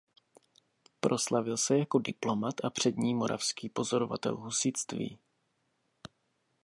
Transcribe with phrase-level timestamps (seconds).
[0.99, 5.17] Proslavil se jako diplomat a přední moravský podporovatel husitství.